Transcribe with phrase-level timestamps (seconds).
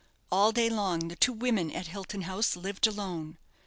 [0.31, 3.37] All day long the two women at Hilton House lived alone.